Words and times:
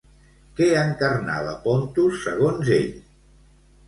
Què 0.59 0.69
encarnava 0.83 1.51
Pontos 1.67 2.15
segons 2.23 2.73
ell? 2.79 2.89